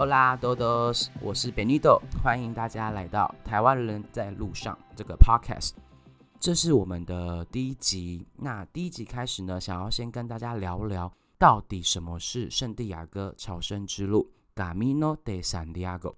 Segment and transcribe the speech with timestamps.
[0.00, 5.72] Hola todos，我是 Benito，欢迎大家来到台湾人在路上这个 podcast。
[6.38, 8.26] 这是我们的第一集。
[8.38, 16.14] 那第一集开始呢，想要先跟大家聊聊，到底什么是圣地亚哥朝圣之路 （Camino de Santiago）。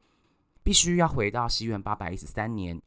[0.63, 2.81] 必须要回到西元八百一十三年，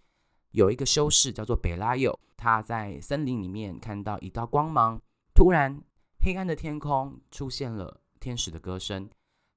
[0.51, 5.01] 有一个修士叫做北拉友，他在森林里面看到一道光芒，
[5.33, 5.77] 突然
[6.21, 9.09] 黑暗的天空出现了天使的歌声。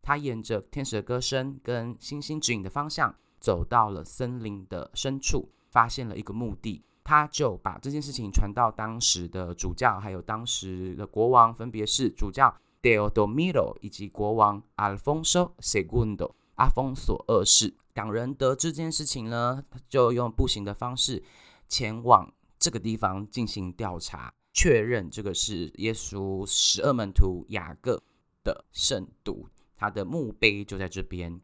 [0.09, 6.83] 他沿着天使的歌声跟星星指引的方向，走到了森林的深处，发现了一个墓地。
[7.05, 17.75] 他就把这件事情传到当时的主教，还有当时的国王，分别是主教 Deodomiro 以及国王 Alfonso Segundo 阿丰索二世。
[17.93, 21.23] 两人得知这件事情呢，就用步行的方式
[21.69, 28.03] 前往这个地方进行调查，确认这个是耶稣十二门徒雅各
[28.43, 29.47] 的圣徒。
[29.79, 31.41] 他的墓碑就在这边。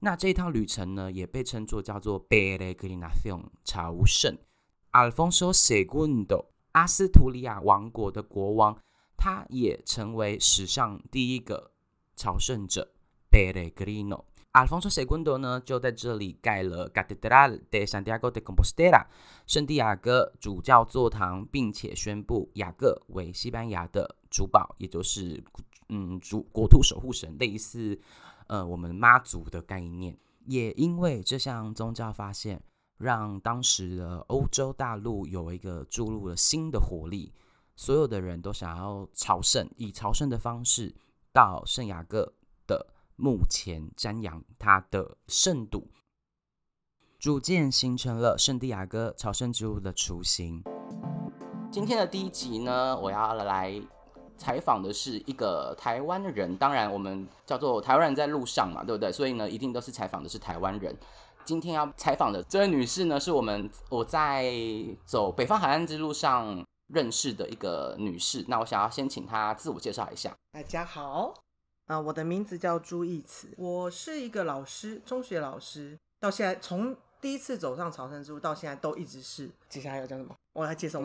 [0.00, 4.38] 那这一趟旅程呢，也被称作叫做 Peregrinación 朝圣。
[4.92, 8.78] Alfonso Segundo 阿斯图里亚王国的国王，
[9.16, 11.72] 他也成为史上第一个
[12.16, 12.92] 朝圣者
[13.30, 14.24] Peregrino。
[14.52, 19.06] Alfonso Segundo 呢，就在这里盖了 Catedral de Santiago de Compostela
[19.46, 25.44] 圣地亚哥主教座堂，并且宣布雅各为西班牙的主保，也就是。
[25.92, 28.00] 嗯，主国土守护神类似，
[28.46, 30.16] 呃，我们妈祖的概念，
[30.46, 32.62] 也因为这项宗教发现，
[32.96, 37.32] 让当时的欧洲大陆有一个注入了新的活力，
[37.74, 40.94] 所有的人都想要朝圣，以朝圣的方式
[41.32, 42.32] 到圣雅各
[42.68, 45.88] 的墓前瞻仰他的圣度，
[47.18, 50.62] 逐渐形成了圣地亚哥朝圣之路的雏形。
[51.68, 53.82] 今天的第一集呢，我要来。
[54.40, 59.12] 采访的是一个台湾人，当然我们叫做台湾人在路上嘛，对不对？
[59.12, 60.96] 所以呢，一定都是采访的是台湾人。
[61.44, 64.50] 今天要采访的这位女士呢，是我们我在
[65.04, 68.42] 走北方海岸之路上认识的一个女士。
[68.48, 70.34] 那我想要先请她自我介绍一下。
[70.52, 71.34] 大家好，
[71.86, 79.50] 啊，我的名字叫朱义慈，我是一个老师，中学老师，到现在从第一次走上朝圣之路到现在都一直是。
[79.68, 80.34] 接下来要讲什么？
[80.54, 81.00] 我来介绍？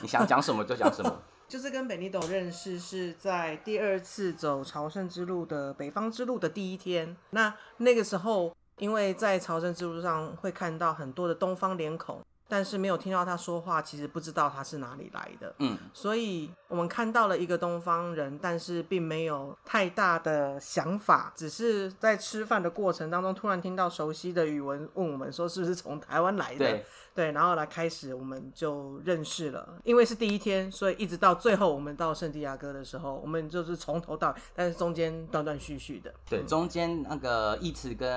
[0.00, 1.22] 你想讲什么就讲什么。
[1.50, 7.16] 就是跟本尼豆认识是在第二次走朝圣之路的北方之路的第一天。
[7.30, 12.22] 那那个时候，因为在朝圣之路上会看到很多的东方脸孔。
[12.50, 15.54] 但是没有听到他说话，其实不知道他是哪里来的。
[15.60, 26.58] 嗯，所以我们看到了一个东方人，但是并没有太大的想法，只是在吃饭的过程当中，突然听到熟悉的语文，问我们说是不是从台湾来的？
[26.58, 26.84] 对，
[27.14, 29.76] 对，然后来开始我们就认识了。
[29.84, 36.12] 因为是第一天，所以一直到最后我们到圣地亚哥的时候，我们就是从头到，但是中间断断续续的。
[36.28, 38.10] 对，中间那个义慈跟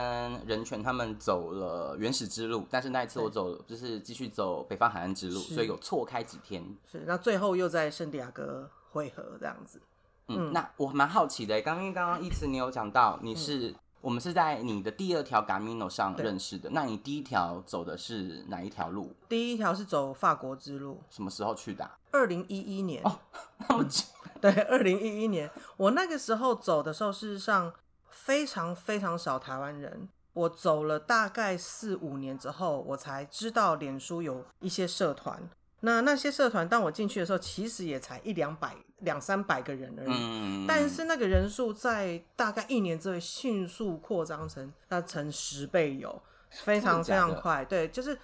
[0.47, 4.22] 人权他们走了原始之路，但是那一次我走就是继续。
[4.23, 6.63] 去走北方海岸之路，所以有错开几天。
[6.89, 9.81] 是，那最后又在圣地亚哥汇合这样子。
[10.29, 16.69] 嗯，那我蛮好奇的，刚刚刚刚一次你有讲到，你是我们是在你的第二条 Gamino 上认识的。
[16.69, 19.13] 那你第一条走的是哪一条路？
[19.27, 21.01] 第一条是走法国之路。
[21.09, 21.91] 什么时候去的？
[22.11, 23.01] 二零一一年。
[23.03, 23.19] 哦，
[23.67, 24.05] 那么久。
[24.39, 27.73] 对，二零一一年，我那个时候走的时候，事实上
[28.09, 30.07] 非常非常少台湾人。
[30.33, 35.49] 我走了大概四五年之后，我才知道脸书有一些社团。
[35.81, 40.65] 那那些社团，当我进去的时候，其实也才一两百、两三百个人而已。
[40.65, 46.21] 但是那个人数在大概一年之内迅速扩张成那成十倍有，
[46.63, 47.65] 非常非常快。
[47.65, 48.17] 对，就是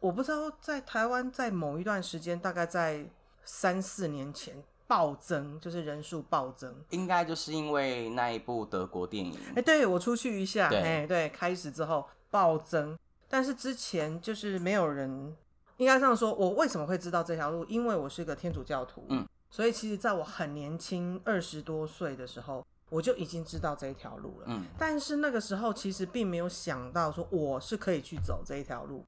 [0.00, 3.08] 我不知道在台湾在某一段时间，大概在
[3.44, 4.62] 三四年前。
[4.86, 9.34] 暴增就是人数暴增，应该就是因为那一部德国电影。
[9.56, 15.34] 哎，对我出去一下，哎，对，开始之后暴增，但是之前就是没有人，
[15.78, 17.64] 应该这样说，我为什么会知道这条路？
[17.64, 29.06] 因为我是个天主教徒，嗯，所以其实在我很年轻二十多岁的时候，我就已经知道这一条路了，嗯，但是那个时候其实并没有想到说我是可以去走这一条路，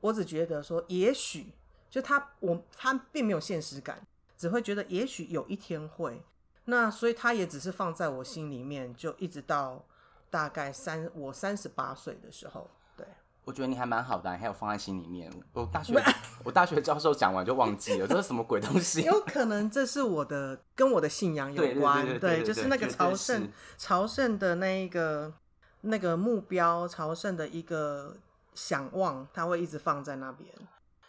[0.00, 1.54] 我只觉得说也许
[1.88, 4.06] 就他我他并没有现实感。
[4.44, 6.22] 只会觉得也许有一天会，
[6.66, 9.82] 那所以他也只是放在我心里面，就一直到
[10.28, 12.68] 大概三我三十八岁的时候。
[12.94, 13.06] 对，
[13.46, 15.32] 我觉得你还蛮好的，还有放在心里面。
[15.54, 15.94] 我大学
[16.44, 19.00] 我大学教授讲完就忘记了，这是什么鬼东西？
[19.00, 23.48] 有可能这是我的跟我的信仰有关，对，就是那个朝圣
[23.78, 25.32] 朝圣的那一个
[25.80, 28.14] 那个目标，朝圣的一个
[28.54, 30.46] 想望，他会一直放在那边。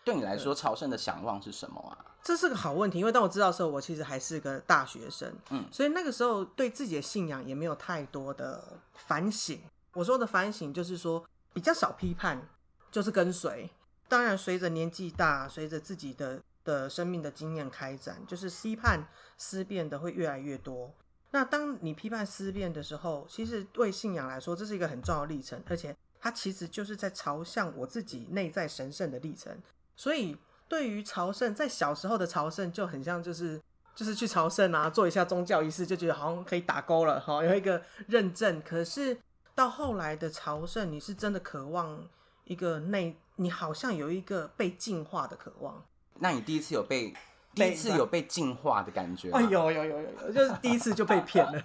[0.06, 2.15] 对你来说，朝圣的想望是什么啊？
[2.26, 9.62] 这是个好问题，因为当我知道的时候，我其实还是个大学生，嗯，所以那个时候对自己的信仰也没有太多的反省。
[9.94, 11.24] 我说的反省就是说
[11.54, 12.50] 比较少批判，
[12.92, 13.70] 就是跟随。
[14.08, 19.08] 当然，随着年纪大，随着自己的的生命的经验开展，就是批判
[19.38, 20.92] 思辨的会越来越多。
[21.30, 29.62] 那当你批判思辨的时候，其实对信仰来说，这是一个很重要的历程，而且它其实就是在朝向我自己内在神圣的历程。
[29.96, 30.36] 所以。
[30.68, 33.62] 对于朝圣，在小时候的朝圣就很像，就是
[33.94, 38.62] 就是去朝圣啊，做一下宗教仪式，就觉得好像可以打勾了，哈，有一个认证。
[38.62, 39.18] 可是
[39.54, 42.08] 到后来的朝圣，你是真的渴望
[42.46, 45.84] 一个内，你好像有一个被净化的渴望。
[46.16, 47.14] 那你第一次有被
[47.54, 49.30] 第一次有被净化的感觉？
[49.32, 51.62] 哎，有有有有有，就是第一次就被骗了。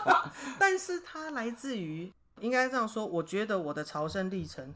[0.58, 4.72] 但是它来自于，应该这样说，我觉得我的朝圣历程。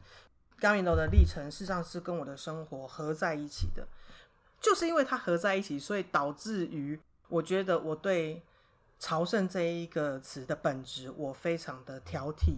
[0.59, 3.87] 高明楼的历程，事实上是跟我的生活合在一起的，
[4.59, 8.43] 就是因为它合在一起，所以导致于我觉得我对
[8.99, 12.57] 朝圣这一个词的本质，我非常的挑剔，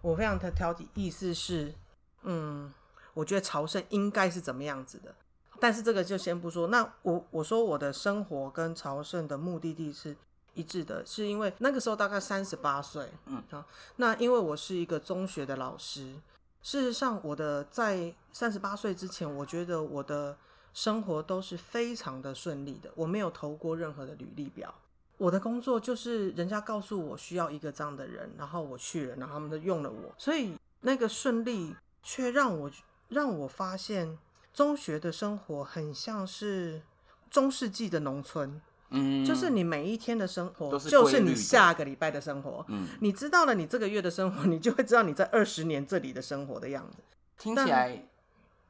[0.00, 1.74] 我非常的挑剔，意思是，
[2.22, 2.72] 嗯，
[3.14, 5.14] 我觉得朝圣应该是怎么样子的，
[5.58, 6.68] 但是这个就先不说。
[6.68, 10.16] 那我我说我的生活跟朝圣的目的地是
[10.54, 13.42] 一致的，是因为那个时候大概三十八岁，嗯。
[13.50, 13.64] 好，
[13.96, 16.14] 那因为我是一个中学的老师。
[16.62, 20.36] 事实上，我的在三十八岁之前，我觉得我的
[20.72, 22.90] 生活都是非常的顺利的。
[22.94, 24.72] 我没有投过任何的履历表。
[25.18, 30.14] 我的工作就是人家告诉我需要一个这样的人，然后我去了，然后他们就用了我。
[30.16, 32.70] 所以那个顺利却让我
[33.08, 34.18] 让我发现，
[34.54, 36.82] 中学的生活很像是
[37.30, 38.60] 中世纪的农村。
[38.92, 42.64] 嗯，就是你每一天的生活，就是你下个礼拜的生活。
[42.68, 47.02] 嗯，你知道了你这个月的生活，你就会知道你在二十年这里的生活的样子。
[47.38, 48.06] 听起来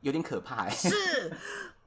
[0.00, 0.68] 有点可怕。
[0.68, 1.32] 是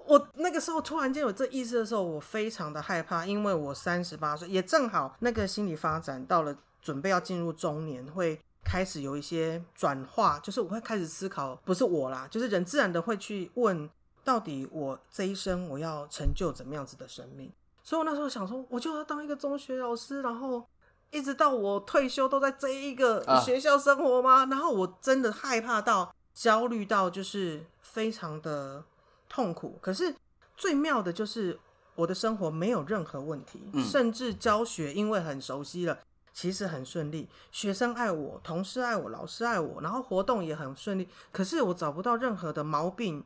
[0.06, 13.90] 我那个时候突然间有这意识的时候，我非常的害怕，因为我三十八岁，也正好那个心理发展到了准备要进入中年，会开始有一些转化，就是我会开始思考，不是我啦，就是人自然的会去问，
[14.24, 17.52] 到底我这一生我要成就怎么样子的生命。
[17.86, 20.68] 所以我那时候想说，我就要当一个中学老师，然后
[21.12, 24.48] 一直到我退休都在这一个学校生活吗？
[24.50, 28.84] 然后我真的害怕到焦虑到，就是非常的
[29.30, 29.78] 痛苦。
[29.80, 30.16] 可是
[30.58, 31.60] 最妙的就是
[31.94, 36.00] 我的生活没有任何问题，甚至教学因为很熟悉了，
[36.34, 37.30] 其实很顺利。
[37.52, 41.08] 学生爱我，同事爱我，老师爱我，然后活动也很顺利。
[41.32, 43.24] 可是我找不到任何的毛病。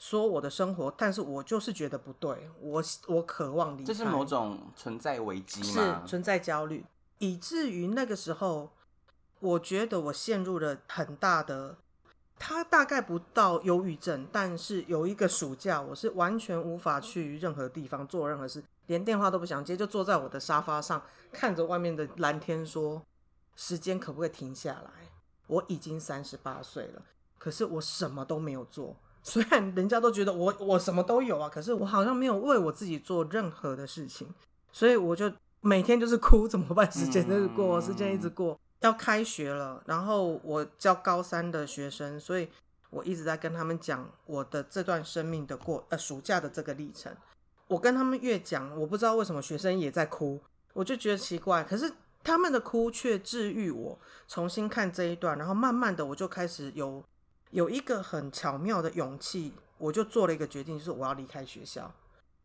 [0.00, 6.00] 说我的生活，但是我就是觉得不对，我我渴望离开，这是某种存在危机吗？
[6.02, 6.86] 是存在焦虑，
[7.18, 8.70] 以至于那个时候，
[9.40, 11.76] 我觉得我陷入了很大的，
[12.38, 23.02] 他大概不到忧郁症，但是有一个暑假，我是完全无法去任何地方做任何事，连电话都不想接，就坐在我的沙发上，看着外面的蓝天，说
[23.54, 24.90] 时间可不可以停下来？
[25.46, 27.02] 我已经三十八岁了，
[27.36, 28.96] 可是我什么都没有做。
[29.22, 34.26] 虽然人家都觉得我我什么都有啊，可是我好像没有为我自己做任何的事情，
[34.72, 35.30] 所以我就
[35.60, 36.90] 每天就是哭，怎么办？
[36.90, 42.48] 时间就是过，时间一直过，要开学了，然后我教高三的学生，所以
[42.88, 47.14] 我一直在跟他们讲我的这段生命的过呃暑假的这个历程。
[47.68, 50.40] 我跟他们越讲，我不知道为什么学生也在哭，
[50.72, 51.92] 我就觉得奇怪，可是
[52.24, 57.04] 他们的哭却治愈我，重新看这一段，然后慢慢的我就开始有。
[57.50, 61.92] 有一个很巧妙的勇气，我就做了一个决定，就是我要离开学校。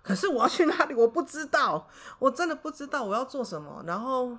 [0.02, 1.88] 可是我要去哪里，我不知道，
[2.20, 3.84] 我真的不知道我要做什么。
[3.88, 4.38] 然后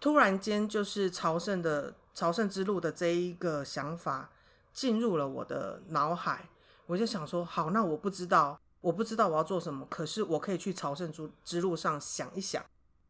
[0.00, 4.30] 突然间，就是朝圣的朝圣之路的这一个想法
[4.72, 6.48] 进入了我的脑海，
[6.86, 12.62] 我就想说，好，那我不知道，我不知道我要做什么，可是我可以去朝圣之之路上想一想。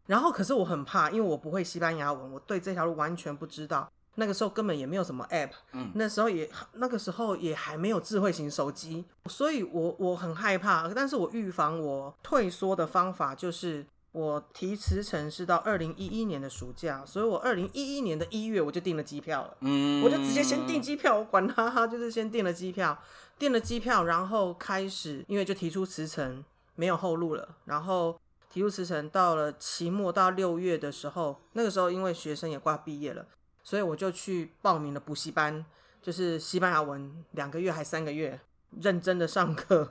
[0.06, 3.90] 然后，可是我很怕，因为我不会西班牙文，我对这条路完全不知道。
[4.16, 10.88] 那个时候根本也没有什么 app，嗯，那时候也那个时候也还没有智慧型手机，所以我我很害怕。
[10.88, 22.96] 但是我预防我退缩的方法就是我提辞呈是到二零一一年的暑假，所以我二零一一年的一月我就订了机票了，嗯，我就直接先订机票，我管他哈，就是先订了机票，
[23.38, 26.44] 订了机票，然后开始因为就提出辞呈，
[26.76, 28.16] 没有后路了，然后
[28.48, 33.26] 提出辞呈到了期末到六月的时候，那个时候因为学生也快毕业了。
[33.64, 35.64] 所以我就去报名了补习班，
[36.00, 38.38] 就是西班牙文两个月还三个月，
[38.80, 39.90] 认真的上课。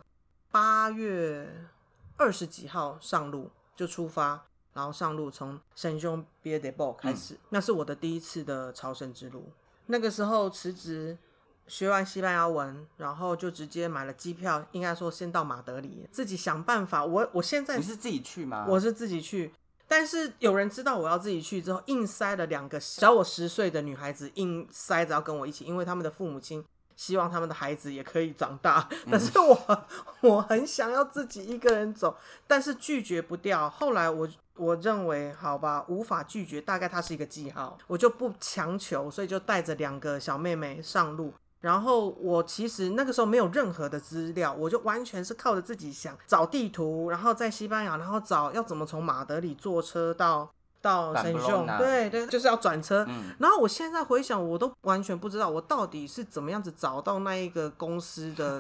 [0.51, 1.67] 八月
[2.15, 9.51] 二十几号上路就出发，然后上路从圣雄毕业的报开始，那是我的第一次的朝圣之路。
[9.87, 11.17] 那个时候辞职，
[11.65, 17.03] 学完西班牙文，然后就直接买了机票，应该说先到马德里，自己想办法。
[17.03, 18.67] 我我现在你是自己去吗？
[18.69, 19.51] 我是自己去，
[19.87, 26.63] 但是有人知道我要自己去之后，硬塞了两个小我十岁的女孩子，硬塞着要跟我一起，因为他们的父母亲
[26.95, 28.87] 希望他们的孩子也可以长大。
[29.09, 29.85] 但是我
[30.21, 33.69] 我很想要自己一个人走，但是拒绝不掉。
[33.69, 34.29] 后来我。
[34.55, 41.33] 我认为好吧，无法拒绝，大概它是一个记号，我就不强求，所以就带着两个小妹妹上路。
[41.63, 50.51] 然后我其实那个时候没有任何的资料，我就完全是靠着自己想找地图，然后在西班牙，然后找要怎么从马德里坐车到。
[50.83, 53.07] 到圣雄，对对，就是要转车。
[53.39, 58.59] 然后我现在回想，我都完全不知道我到底是怎么样子找到那一个公司的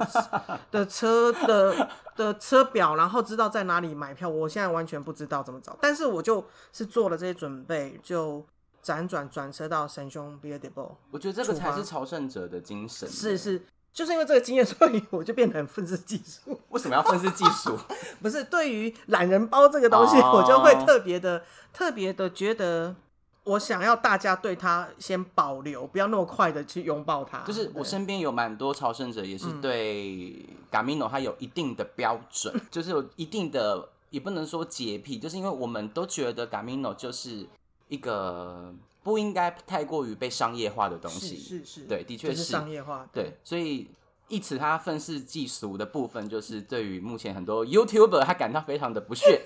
[0.71, 4.29] 的车的的车表，然后知道在哪里买票。
[4.29, 6.41] 我现在完全不知道怎么找，但是我就
[6.71, 8.41] 是做了这些准备，就
[8.83, 13.09] 辗转转车到神兄 b e a d e b l 我觉得这个才是朝圣者的精神。
[13.09, 13.61] 是是。
[13.93, 16.59] 就是因为这个经验， 所以我就变得很愤世嫉俗。
[16.69, 17.77] 为什么要愤世嫉俗？
[18.23, 22.95] 不是对于懒人包这个东西，我就会特别的、特别的觉得，
[23.43, 27.41] 我想要大家对他先保留，不要那么快的去拥抱他。
[27.41, 37.45] 就是我身边有蛮多朝圣者，也是对 Gamino 他有一定的标准， 就是有一定的，也不能说洁癖，就是因为我们都觉得 Gamino 就是
[37.93, 38.73] 一个。
[39.03, 43.05] 不应该太过于被商业化的东西，是是，对，的确是商业化。
[43.11, 43.89] 对，所以
[44.29, 49.41] 一此他愤世嫉俗的部分，就是对于目前很多 YouTuber 他感到非常的不屑。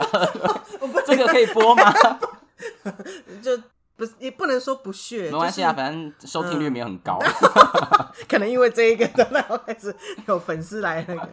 [1.07, 1.91] 这个可以播吗？
[3.41, 3.59] 就
[3.95, 7.17] 不是也不能说不屑，没关系啊，反正收听率没有很高。
[8.29, 9.95] 可能因为这一个，然后开始
[10.27, 11.27] 有粉丝来那个，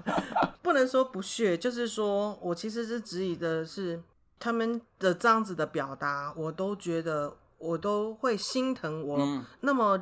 [0.62, 4.02] 不能说不屑，就是说我其实是质疑的是
[4.38, 7.36] 他们的这样子的表达，我都觉得。
[7.56, 9.98] 我都会心疼我那么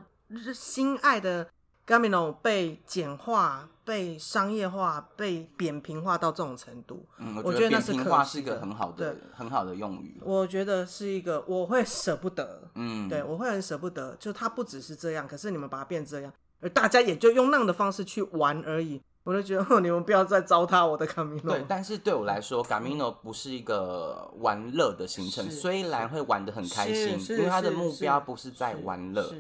[0.53, 1.49] 心爱的
[1.87, 7.07] Gamino 被简化、被商业化、被扁平化到这种程度。
[7.19, 10.21] 嗯，我觉得扁平化是一个很好的、很好的用语。
[10.25, 12.69] 我觉得是一个，我会舍不得。
[12.75, 14.17] 嗯，对，我会很舍不得。
[14.17, 19.01] 就它不只是这样，可是你们把它变这样，而大家也就用那样的方式去玩而已。
[19.25, 21.43] 我就觉得，你们不要再糟蹋我的 Camino。
[21.43, 29.33] 对，但是对我来说，Camino 不是一个玩乐的行程，虽然会玩的很开心，因为它的目标不是在玩乐，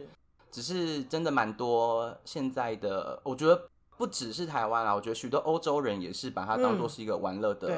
[0.50, 7.70] 只是真的蛮多现在的，我觉得不只是台湾啦，我觉得许多欧洲人也是把它当做是一个玩乐的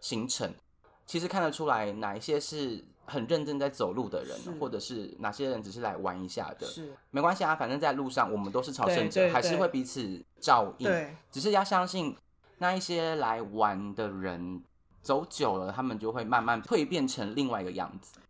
[0.00, 0.52] 行程。
[1.06, 2.84] 其实看得出来，哪一些是。
[3.10, 10.86] 很认真在走路的人，或者是哪些人只是来玩一下的，是没关系啊，反正在路上我们都是朝圣者，还是会彼此照应。
[10.86, 12.16] 对，只是要相信
[12.58, 14.62] 那一些来玩的人，
[15.02, 18.20] 走久了，他们就会慢慢蜕变成另外一个样子。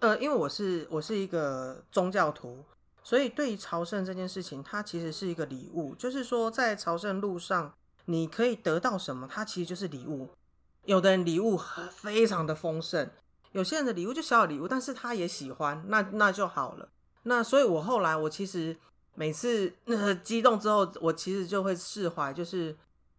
[0.00, 2.64] 呃，因为我是我是一个宗教徒，
[3.02, 5.94] 所以对于朝圣这件事情，它其实是一个礼物。
[5.94, 7.72] 就是说，在朝圣路上，
[8.04, 10.28] 你可以得到什么，它其实就是礼物。
[10.84, 11.58] 有的人礼物
[11.90, 13.10] 非常的丰盛。
[13.52, 16.88] 有些人的礼物就小小礼物，但是他也喜欢，那那就好了。
[17.22, 18.76] 那所以，我后来我其实
[19.14, 22.76] 每次那激动之后，我其实就会释怀，就是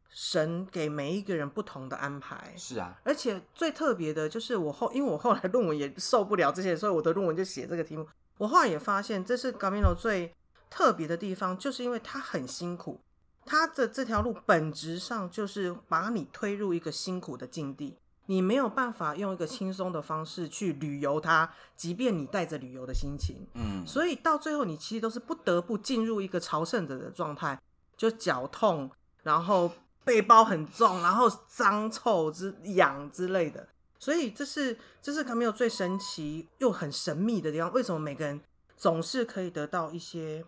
[0.10, 2.54] 神给每一个人不同的安排。
[2.58, 8.08] 是啊，而且最特别的就是我后，因为我后来论文也受不了这些，所以我的论文就写这个题目。
[8.38, 10.34] 我后来也发现，这是 Gamino 最
[10.70, 13.02] 特别的地方，就是因为他很辛苦，
[13.46, 17.98] 他的这条路本质上就是把你推入一个辛苦的境地。
[18.30, 27.60] 你没有办法用一个轻松的方式去旅游它，即便你带着旅游的心情，嗯，所以到最后你其实都是不得不进入一个朝圣者的状态，
[27.98, 28.92] 就脚痛，
[29.24, 29.72] 然后
[30.04, 33.68] 背包很重，然后脏臭之痒之类的。
[33.98, 37.74] 所以这是这是卡米尔最神奇又很神秘的地方。
[37.74, 38.40] 为什么每个人
[38.78, 40.46] 总是可以得到一些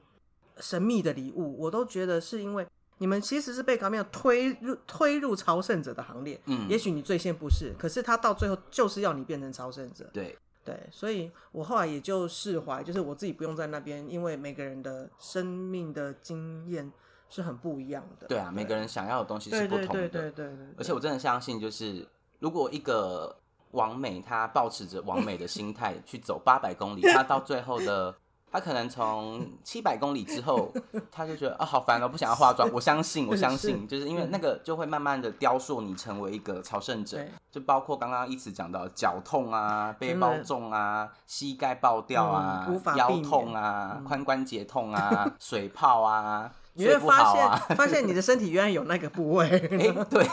[0.58, 1.60] 神秘的礼物？
[1.64, 2.68] 我都觉得是因为。
[3.02, 10.38] 你们其实是被卡米尔推入推入朝圣者的行列，嗯，也许你最先不是，可是他到最后就是要你变成朝圣者，对。
[10.64, 16.92] 对，所以我后来也就释怀，就是我自己不用在那边，因为每个人的生命的经验
[17.30, 23.36] 是很不一样的，对啊，每个人想要的东西是不同的，对对对对，而且我真的相信，就是如果一个
[23.72, 28.16] 王美他保持着王美的心态去走八百公里，他到最后的。
[28.52, 30.72] 他可能从七百公里之后，
[31.12, 32.70] 他就觉得啊，好烦哦，不想要化妆。
[32.74, 37.18] 我相信，我相信，就是因为那个就会慢慢的雕塑你成为一个朝圣者。
[37.50, 49.50] 就包括刚刚一直讲到脚痛啊、背包重啊、膝盖爆掉啊、腰痛啊、髋关节痛啊、水泡啊，你会发现发现你的身体原来有那个部位。
[49.72, 50.26] 哎，对，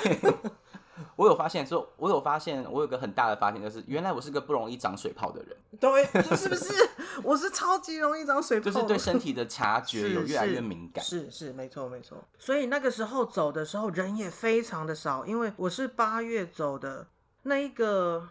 [1.19, 5.57] 我有发现，说，我有发现，我有个很大的发现，就是原来我是个不容易长水泡的人。
[5.81, 6.05] 对，
[6.37, 6.73] 是不是？
[7.25, 11.05] 我是超级容易长水泡，就是对身体的察觉有越来越敏感。
[11.05, 12.23] 是是，没错没错。
[12.39, 17.09] 所以那个时候走的时候人也非常的少，因为我是八月走的，
[17.43, 18.29] 那一个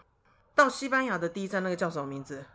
[0.55, 2.45] 到西班牙的第一站，那个叫什么名字？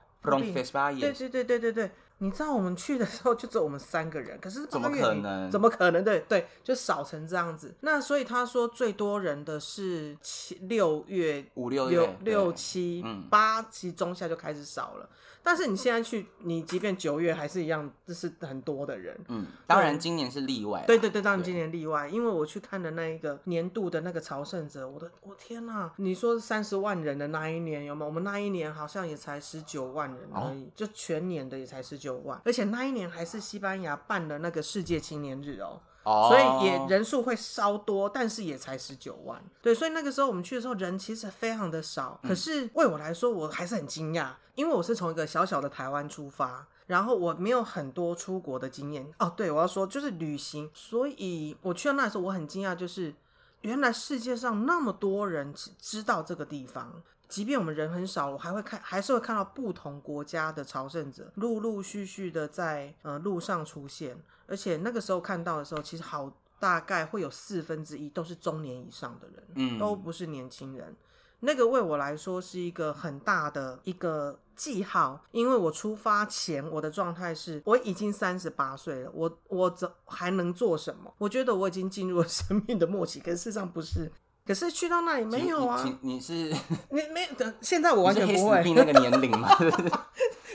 [0.99, 1.91] 对对对对对对。
[2.19, 5.51] 你知道我们去的时候就只有我们三个人，可是怎么可能？
[5.51, 6.05] 怎么可能？
[6.05, 7.75] 对对，就少成这样子。
[7.81, 15.09] 那所以他说最多人的是七六月五六月六七八，其实中下就开始少了。
[15.45, 19.19] 但是你现在去，你即便九月还是一样，这是很多的人。
[19.27, 20.85] 嗯，当然今年是例外。
[20.87, 25.91] 对对对，当然今年例外，因为我去看的那一个年度的那个朝圣者，我的我天呐！
[25.97, 28.07] 你说三十万人的那一年有没有？
[28.07, 35.81] 我们那一年好像也才十九万人而已，就全年的也才十九万，而且那一年还是西班牙办的那个世界青年日哦。
[36.05, 39.41] 所以也人数会稍多，但是也才十九万。
[39.63, 42.19] 对，所以那个时候我们去的时候人其实非常的少。
[42.25, 49.09] 可是为我来说，我还是很惊讶，因为我是从一个小小的台湾出发，然后我没有很多出国的经验。
[49.21, 50.69] 哦，对，我要说就是旅行。
[50.75, 53.15] 所以我去到那时候，我很惊讶，就是
[53.61, 57.01] 原来世界上那么多人知道这个地方。
[57.33, 64.23] 即便我们人很少，我还会看，还是会看到不同国家的朝圣者陆陆续续的在呃路上出现。
[64.47, 70.95] 而且那个时候看到的时候，其实好大概会有四分之一都是中年以上的人，嗯，都不是年轻人。
[71.41, 81.15] 那个为我来说是一个很大的一个记号，因为我出发前我的状态是我已经三十八岁了，我我怎还能做什么？
[81.17, 84.13] 我觉得我已经进入了生命的末期，可事实上不是。
[84.45, 85.83] 可是去到那里没有啊？
[86.03, 86.33] 你是
[86.91, 87.53] 你没有？
[87.61, 88.63] 现在我完全不会。
[88.75, 89.49] 那个年龄吗？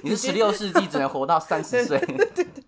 [0.04, 1.98] 你是十六世纪只能活到三十岁？
[2.00, 2.64] 对 对对。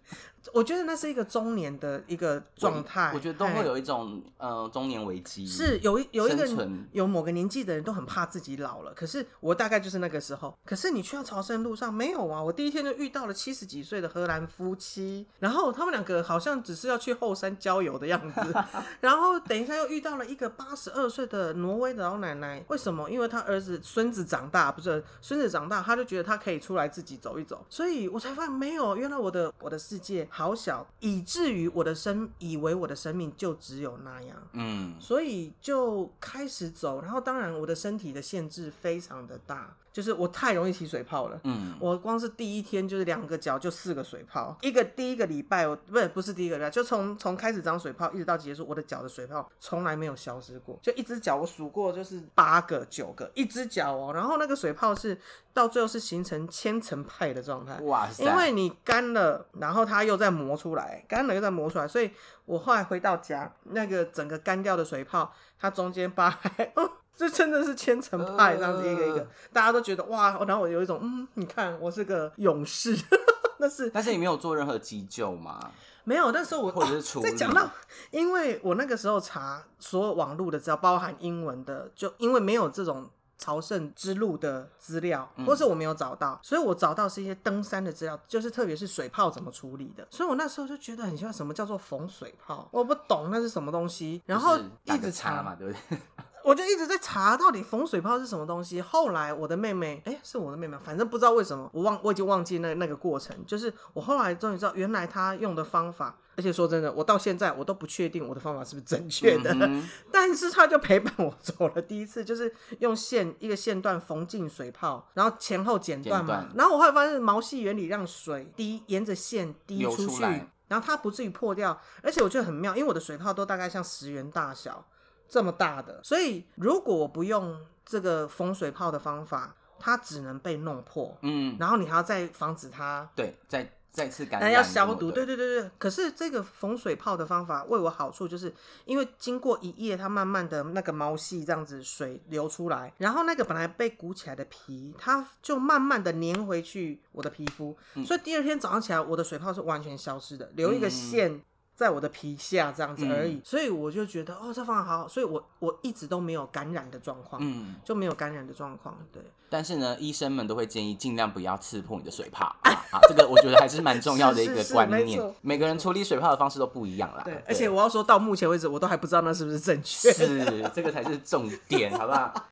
[0.53, 6.48] 我觉得那是一个中年的一个状态，我觉得都会有一种呃中年危机，是有一有一个
[6.91, 8.93] 有某个年纪的人都很怕自己老了。
[8.93, 10.58] 可是我大概就是那个时候。
[10.65, 12.41] 可是你去到朝圣路上没有啊？
[12.41, 18.55] 我第一天就遇到了七十几岁的荷兰夫妻，然后他们两个好像只是要去后山郊游的样子，
[19.01, 22.63] 然后等一下又遇到了一个八十二岁的挪威的老奶奶。
[22.69, 23.10] 为什么？
[23.10, 30.28] 因为他儿子孙子长大，不是孙子长大，他就觉得他可以出来自己走一走，所以我才发现没有，原来我的我的世界。
[30.29, 39.75] 好小，以至于我的生以为我的生命就只有那样，嗯，所以就开始走，然后当然我的身体的限制非常的大。
[39.99, 55.19] 就是我太容易起水泡了，嗯，我光是第一天就是两个脚就四个水泡，一个第一个礼拜我不是不是第一个礼拜，就从从开始长水泡一直到结束，我的脚的水泡从来没有消失过，就一只脚我数过就是八个九个一只脚哦，然后那个水泡是
[55.53, 58.07] 到最后是形成千层派的状态，哇。
[58.09, 62.09] 塞，因为你干了，然后它又再磨出来，干了又再磨出来，所以
[62.45, 66.71] 我后来回到家，那个整个干掉的水泡，它中间扒开。
[67.19, 72.97] 这真的是千层派这样子一个一个，大家都觉得哇，然后我有一种嗯，你看我是个勇士，
[73.60, 73.89] 那是。
[73.89, 75.60] 但是你没有做任何急救吗？
[76.05, 77.69] 没有，那时候我或者是处在讲到，
[78.12, 90.08] 因为我那个时候查所有网络的资料，包含英文的，就因为没有这种朝圣之路的资料，或是我没有找到，所以我找到是一些登山的资料，就是特别是水泡怎么处理的。
[90.10, 95.99] 所以我那时候就觉得很像什么叫做缝水泡，我不懂那是什么东西，然后一直查嘛，对不对？
[96.43, 98.82] 我就一直在查到底风水泡是什么东西。
[98.82, 103.36] 后来我的妹妹，哎，是我的妹妹，反正不知道为什么，我忘我已经忘记那那个过程。
[103.45, 109.54] 就是我后来终于知道，原来她用的方法，而且说真的，我到现在我都不确定我的方法是不是正确的。
[110.12, 116.47] 但是他就陪伴我走了第一次，就是用线一个线段缝进水泡，然后前后剪断嘛。
[116.56, 120.23] 然后我后来发现毛细原理让水滴沿着线滴出去，
[120.67, 121.80] 然后它不至于破掉。
[122.02, 124.86] 而且我觉得很妙，因为我的水泡都大概像十元大小。
[125.29, 131.17] 这么大的，所以如果我不用这个风水泡的方法，它只能被弄破。
[131.21, 135.11] 嗯，然后你还要再防止它，对，再再次感染，要消毒。
[135.11, 135.71] 对对对对。
[135.77, 138.53] 可是这个风水泡的方法为我好处，就是
[138.85, 151.43] 因为经过一夜，它慢慢的那个毛细这样子水流出来，然后那个本来被鼓起来的皮，它就慢慢的粘回去我的皮肤，所以第二天早上起来，我的水泡是完全消失的，留一个线。
[151.79, 159.23] 在我的皮下这样子而已，所以我就觉得哦，这方法好好，所以我我一直都没有感染的状况，嗯，就没有感染的状况，对。
[159.49, 165.33] 但是呢，医生们都会建议尽量不要刺破你的水泡啊，啊，这个我觉得还是蛮重要的一个观念。
[165.39, 167.41] 每个人处理水泡的方式都不一样啦，对。
[167.47, 172.33] 而且我要说到目前为止，我都还不知道那是不是正确，是这个才是重点，好不好？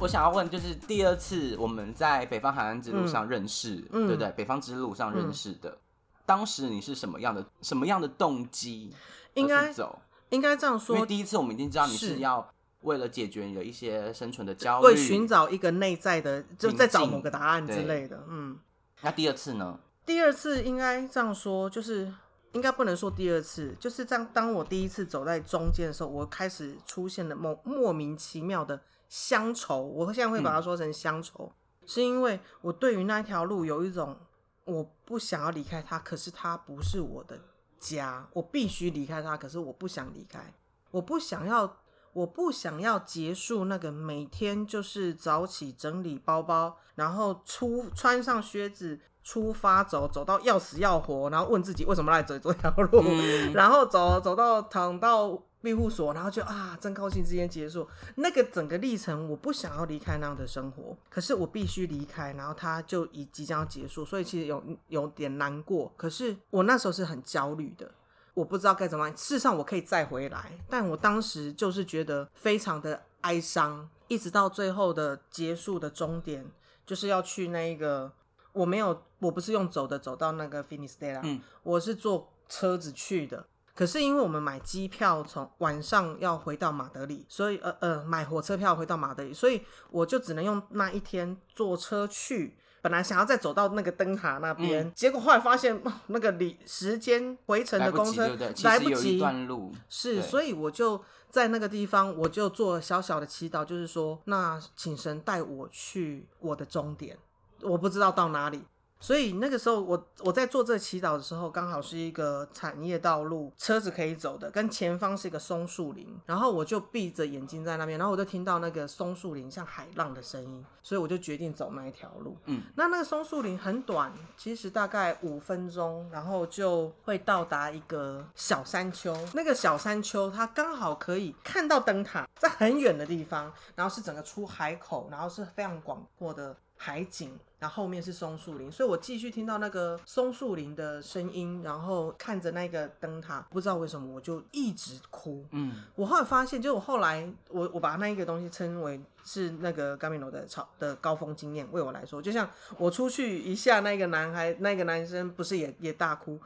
[0.00, 4.28] 我想要问，就是第二次我们在北方海岸之路上认识，对不对？
[4.32, 5.78] 北方之路上认识的。
[6.26, 8.94] 当时你是什么样的什么样的动机？
[9.34, 10.94] 应该走，应该这样说。
[10.94, 12.48] 因为第一次我们已经知道你是要
[12.82, 18.24] 为了解决你的一些生存的焦虑，为寻找一个内在的，就在找某个答案之类的。
[18.28, 18.58] 嗯，
[19.02, 19.78] 那第二次呢？
[20.06, 22.12] 第二次应该这样说，就是
[22.52, 24.28] 应该不能说第二次，就是这样。
[24.32, 29.82] 当我第一次走在中间的时候，我开始出现了莫莫名其妙的乡愁。
[29.82, 31.50] 我现在会把它说成乡愁，
[31.86, 34.16] 是因为我对于那条路有一种
[34.64, 37.38] 我不想要离开他，可是他不是我的
[37.78, 40.54] 家，我必须离开他，可是我不想离开，
[40.90, 41.76] 我不想要，
[42.12, 49.00] 我不想要结束那个每天就是早起整理包包，然后出穿上靴子。
[49.26, 53.02] 出发走走到要死要活，然后问自己为什么来走这条路，
[53.54, 59.28] 然后走走到躺到庇护所，然后就啊，真高兴，之间结束那个整个历程。
[59.28, 65.90] 我不想要离开那样的生活，可是我必须离开，然后它就已即将要结束，所以其实有有点难过。
[65.96, 67.90] 可是我那时候是很焦虑的，
[68.34, 69.16] 我不知道该怎么办。
[69.16, 76.44] 事实上我可以再回来，但我当时就是觉得非常的哀伤，一直到最后的结束的终点，
[76.84, 78.12] 就是要去那一个。
[78.52, 81.20] 我没有，我不是用走的走到那个 finish day 啦，
[81.64, 83.44] 我是坐车子去的。
[83.74, 92.56] 可是因为我们买机票从晚上要回到马德里，所以呃呃买火车票回到马德里，所以我就只能用那一天坐车去。
[92.80, 98.28] 本来想要再走到那个灯塔那边，结果后来发现那个里时间回程的公车
[98.62, 107.16] 来不及，段路是，所以我就在那个地方，我就做小小的祈祷，就是说，那请神带我去我的终点。
[107.62, 108.62] 我不知道到哪里，
[109.04, 122.34] 所以那个时候我我在做这祈祷的时候，刚好是一个产业道路，车子可以走的，跟前方是一个松树林，然后我就闭着眼睛在那边，然后我就听到那个松树林像海浪的声音，所以我就决定走那一条路。
[122.46, 129.14] 嗯，那那个松树林很短，其实大概五分钟，然后就会到达一个小山丘。
[129.34, 136.56] 那个小山丘它刚好可以看到灯塔，在很远的地方，然后是整个出海口，然后是非常广阔的。
[136.76, 145.42] 海景，然后后面是松树林，所以我继续听到那个松树林的声音，然后看着那个灯塔，不知道为什么我就一直哭。
[145.52, 152.46] 嗯，我后来发现，就我后来我我把那一个东西称为是那个甘米罗的超的高峰经验，为我来说，就像
[152.76, 156.38] 我出去一下，那个男孩那个男生不是也也大哭，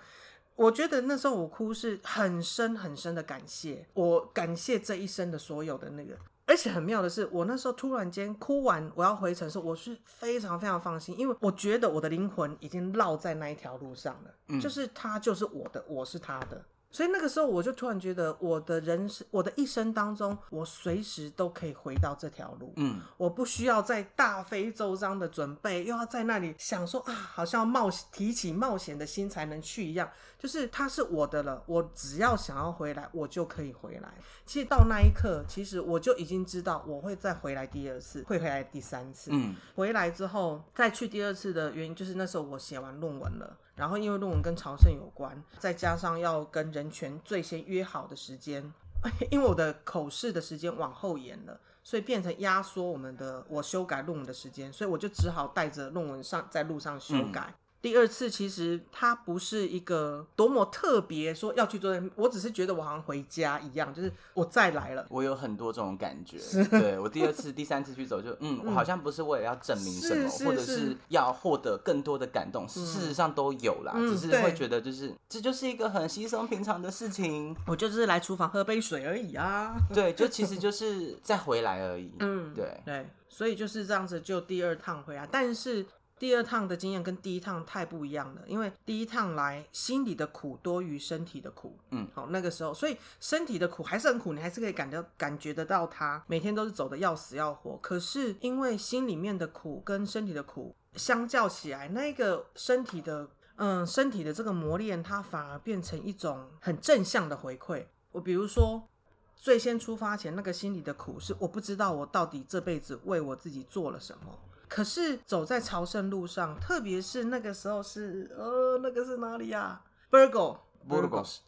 [0.54, 6.14] 我觉得那时候我哭是很深很深的感谢，我感谢这一生的所有的那个。
[6.48, 16.64] 而且很妙的是，我那时候突然间哭完，我要回城时，我是非常非常放心，因为我觉得我的灵魂已经落在那一条路上了，就是他就是我的，我是他的。
[16.90, 22.72] 所以那个时候，我就突然觉得，我的人生，我的一生当中，我随时都可以回到这条路。
[22.76, 30.10] 嗯，我不需要再大费周章的准备，又要在那里想说啊，好像冒提起冒险的心才能去一样。
[30.38, 34.08] 就是它是我的了，我只要想要回来，我就可以回来。
[34.46, 39.30] 其实到那一刻，其实我就已经知道我会再回来第二次，会回来第三次。
[39.34, 43.58] 嗯，回来之后再去第二次的原因，就是那时候我写完论文了。
[43.78, 48.72] 然后因为论文跟朝圣有关，再加上要跟人权最先约好的时间，
[49.30, 57.54] 因为我的口试的时间往后延了，所以变成压缩我们的我修改论文的时间，所以我就只好带着论文上在路上修改。
[57.80, 65.06] 第二次其实它不是一个多么特别，说要去做，我只是觉得我好像回家一样，就是我再来了。
[65.10, 66.38] 我有很多这种感觉，
[66.70, 79.76] 对我第二次、第三次去走，就嗯，我好像不是为了要证明什么，或者是要获得更多的感动，事实上都有啦，只是会觉得就是这就是一个很稀松平常的事情，我就是来厨房喝杯水而已啊。
[79.94, 82.12] 对，就其实 就是再回来而已。
[82.18, 85.86] 嗯，对对，所以就是这样子，就第二趟回来，但是。
[86.18, 97.78] 第二趟的经验跟第一趟太不一样了，因为第一趟来心里的苦多于身体的苦，嗯，好那个时候，所以身体的苦还是很苦，你还是可以感到感觉得到它，每天都是走的要死要活。
[97.82, 107.86] 可是因为心里面的苦跟身体的苦相较起来，那个身体的嗯身体的这个磨练，它反而变成一种很正向的回馈。
[108.10, 108.88] 我比如说
[109.36, 114.38] 最先出发前那个心里的苦是我不知道我到底这辈子为我自己做了什么。
[114.68, 121.38] 可是走在朝圣路上，特别是那个时候是呃，那个是哪里呀？Burgos，Burgos，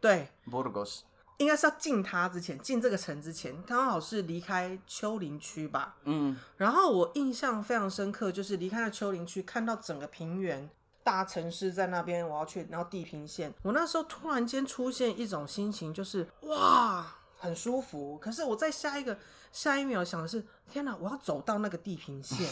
[0.00, 1.00] 对，Burgos，
[1.38, 5.96] 应该是要进它之前，进这个城之前，刚好是离开丘陵区吧。
[6.04, 10.68] 嗯，然后我印象非常深刻，就是离开了丘陵区，看到整个平原
[11.02, 17.06] 大城市在那边，我要去，然后地平线，我那时候突然间出现一种心情，就是哇，
[17.40, 18.16] 很舒服。
[18.18, 19.18] 可是我在下一个。
[19.52, 20.96] 下一秒想的是，天哪！
[21.00, 22.48] 我要走到那个地平线，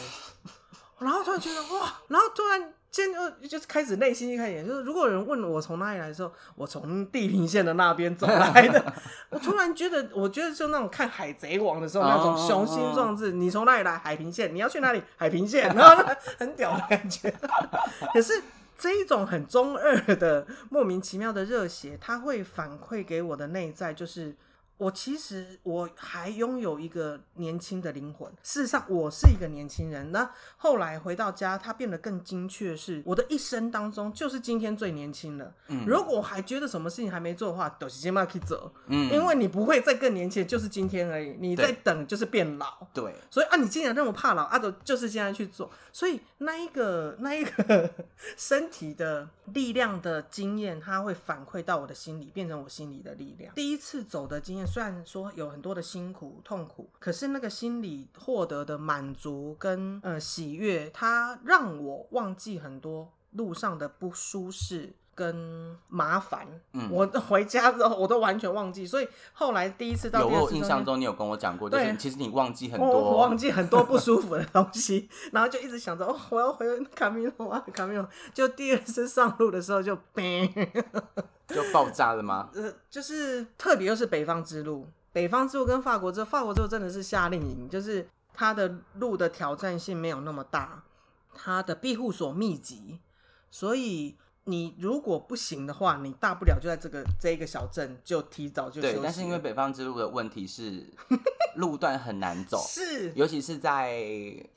[0.98, 8.94] 然后突然觉得哇，然后突然间就就是开始内心一开始，就是如果有人问我从哪里来的时候，我从地平线的那边走来的。
[9.30, 13.30] 我突然觉得，我觉得就那种看海贼王的时候那种雄心壮志。
[13.30, 13.96] 你从哪里来？
[13.96, 14.52] 海平线。
[14.52, 15.00] 你要去哪里？
[15.14, 15.68] 海平线。
[15.76, 16.04] 然后
[16.36, 17.32] 很屌的感觉。
[18.12, 18.42] 可是
[18.76, 24.34] 这一种很中二的莫名其妙的热血，它会反馈给我的内在，就是。
[24.78, 28.32] 我其实我还拥有一个年轻的灵魂。
[28.44, 30.12] 事实上，我是一个年轻人。
[30.12, 35.52] 那后来回到家，他变得更精确，是我的一生当中就是今天最年轻了。
[35.66, 38.72] 嗯，如果我还觉得什么事情还没做的话，都是先把可以走。
[38.86, 41.36] 嗯，因为你不会再更年轻，就是今天而已。
[41.40, 42.86] 你在等就是变老。
[42.94, 45.68] 对，所以啊，你既然那么怕老，阿斗就是现在去做。
[45.92, 47.90] 所以那一个那一个
[48.38, 53.52] 身体的力量的经验，它会反馈到我的心里，变成我心里的力量。
[53.56, 54.67] 第一次走的经验。
[54.70, 66.46] 虽然说有很多的辛苦痛苦，可是那个心里获得的满足跟呃喜悦，它让我忘记很多路上的不舒适跟麻烦。
[66.72, 78.08] 嗯，我 回家之后我都完全忘记，所以后来第一次到有印象中，你有跟我讲过，就是其实你忘记很多，我忘记很多不舒服的东西， 然后就一直想着哦，我要回卡米诺啊，卡米诺。
[78.32, 79.98] 就第二次上路的时候就
[81.48, 82.48] 就爆炸了吗？
[82.54, 90.84] 呃，就是特别又是北方之路，北方之路跟法国之路，法国之路真的是夏令营，就是它的路的挑战性没有那么大，
[91.34, 93.00] 它的庇护所密集，
[93.50, 94.16] 所以
[94.48, 98.98] 你如果不行的话，你大不了就在这个这一个小镇就提早就对。
[99.02, 100.86] 但是因为北方之路的问题是
[101.56, 104.02] 路段很难走，是尤其是在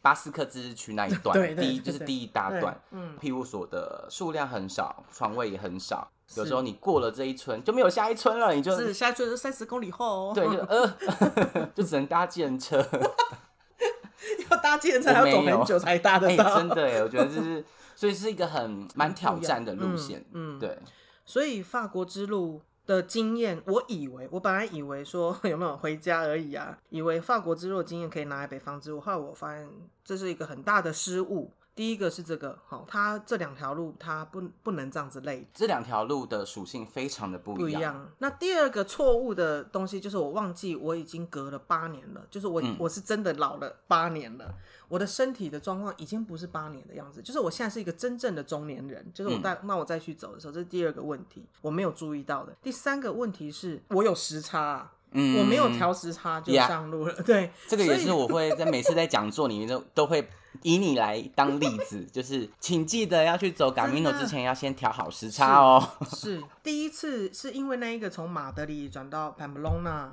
[0.02, 6.10] 巴斯克自治区那一段， 第一就是第一大段，嗯，庇护所的数量很少，床位也很少。
[6.36, 12.78] 有时候你过了这一村就没有下一村了，你就是下一村就三十公里后， 对，就呃，就只能搭计程车，
[14.50, 16.58] 要搭计程车要走很久才搭得到。
[16.58, 17.66] 真的哎，我觉得就是，
[18.02, 20.76] 所以是一个很蛮挑战的路线，嗯，对。
[21.24, 29.70] 所以法国之路的经验，我以为我本来以为说有没有回家而已啊，以为法国之路的经验可以拿来北方之路，后来我发现
[30.04, 31.52] 这是一个很大的失误。
[31.74, 38.12] 第一个是这个，好，它这两条路它不不能这样子累，这两条路的属性非常的不一样。
[38.20, 44.54] 那第二个错误的东西就是我忘记我已经隔了八年了，就是我我是真的老了八年了，
[44.90, 52.54] 我的身体的状况已经不是八年的样子，就是我现在是一个真正的中年人，就是我带那我再去走的时候，这是第二个问题我没有注意到的。
[52.62, 54.92] 第三个问题是我有时差。
[55.12, 57.14] 嗯，我没有调时差就上路了。
[57.24, 60.28] 对，这个也是我会在每次在讲座里面都都会
[60.62, 65.86] 以你来当例子， 就是请记得要去走 g a m i n o 之前要先调好时差哦。
[66.16, 70.10] 是第一次是因为那一个从马德里转到 Pamplona，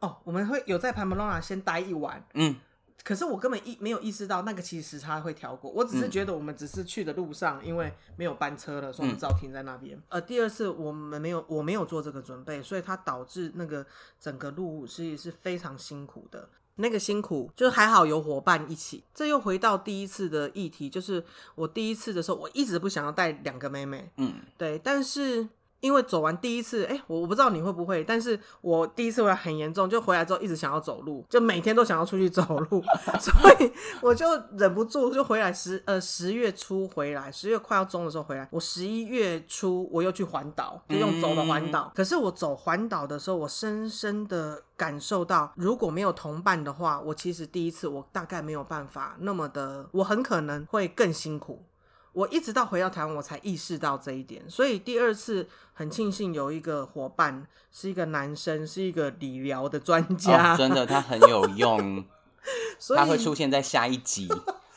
[0.00, 2.24] 哦，我们会有在 Pamplona 先待一晚。
[2.34, 2.56] 嗯。
[3.04, 10.00] 可是我根本意没有意识到那个其实时差会调过，我只是觉得我们只是去的路上，因为没有班车了，所以我们只好停在那边。
[10.08, 13.84] 呃，第二次我们没有，我没有做这个准备，所以它导致那个
[14.20, 16.48] 整个路其实是非常辛苦的。
[16.76, 19.04] 那个辛苦就是还好有伙伴一起。
[19.14, 24.10] 这又回到第一次的议题，就是我第一次的时候，我一直不想要带两个妹妹。
[24.16, 25.48] 嗯，对，但是。
[25.82, 32.80] 因为走完第一次，哎，我我不知道你会不会，但是我第一次回来很严重，就回来之后一直想要走路，就每天都想要出去走路，
[33.20, 34.24] 所以我就
[34.56, 41.90] 忍不住就回来十呃十月初回来，十月快要中的时候回来，我十一月初我又去环岛，就用走的环岛。
[41.94, 51.64] 可是我走环岛的时候，我深深的感受到，如果没有同伴的话，我其实第一次我大概没有办法那么的，我很可能会更辛苦。
[52.12, 54.42] 我一直到回到台湾，我才意识到这一点。
[54.48, 60.56] 所以第二次很庆幸有一个伙伴，是一个男生，是一个理疗的专家。
[60.56, 62.04] 真的，他很有用，
[62.94, 64.28] 他会出现在下一集。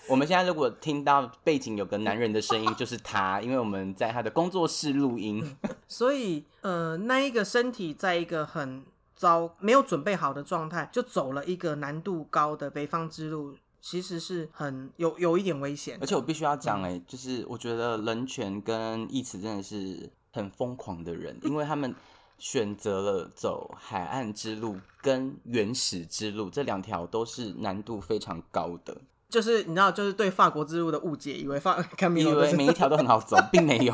[0.07, 5.57] 我们现在如果听到背景有个男人的声音，就是他，因为我们在他的工作室录音。
[5.87, 13.55] 所以，呃，那一个身体在一个很糟、没有准备好的状态，就走了一个难度高的北方之路。
[13.87, 21.93] 其实是很有有一点危险，而且我必须要讲哎，就是我觉得人权跟义慈真的是很疯狂的人，因为他们
[22.39, 28.97] 选择了走海岸之路跟原始之路这两条都是难度非常高的。
[29.29, 33.93] 就是你知道，就是对法国之路的误解，以为法以为每一条都很好走，并没有。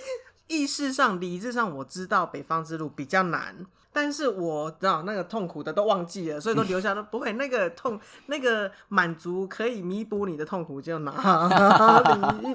[0.48, 3.64] 意识上、理智上，我知道北方之路比较难。
[3.92, 7.02] 但是我知道那个痛苦的都忘记了，所以都留下都。
[7.02, 11.12] 不会，那个痛， 那个满足可以弥补你的痛苦，就哪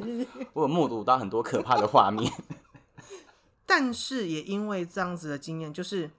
[0.03, 0.27] 里？
[0.53, 2.31] 我有目睹到很多可怕的画面。
[3.67, 6.09] 但是也因为这样子的经验，就是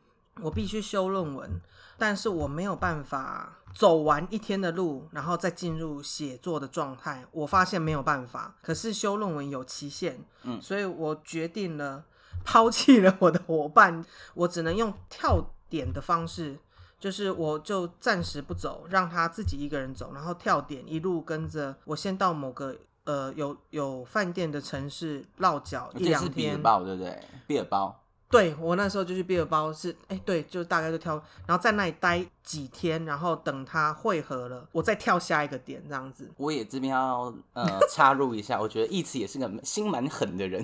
[0.42, 1.60] 我必须修论文，
[1.96, 7.24] 但是我没有办法走完一天的路，然后再进入写作的状态。
[7.30, 12.04] 我发现没有办法，可是修论文有期限，嗯，所以我决定了
[12.46, 14.02] 抛弃了我的伙伴，
[14.34, 16.56] 我只能用跳点的方式，
[16.98, 27.20] 就是我就暂时不走，让他自己一个人走，然后跳点一路跟着我，先到某个呃有有饭店的城市落脚一两天，对不对？
[27.46, 28.00] 毕尔包。
[28.28, 31.14] 对我那时候就去毕尔包，是哎，对，就大概就跳，
[31.46, 36.28] 然后在那里待几天，然后等他汇合了，我再跳下一个点这样子。
[36.36, 40.60] 我也这边要呃插入一下，我觉得义慈也是个心蛮狠的人，